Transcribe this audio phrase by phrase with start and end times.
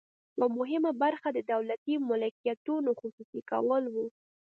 [0.39, 4.05] یوه مهمه برخه د دولتي ملکیتونو خصوصي کول وو.